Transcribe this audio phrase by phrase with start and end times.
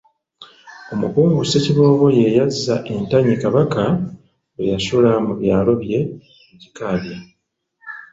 [0.93, 3.83] Omukungu Ssekiboobo ye yazza entanyi Kabaka
[4.55, 5.99] lwe yasula mu byalo bye
[6.47, 7.17] mu Kikaabya.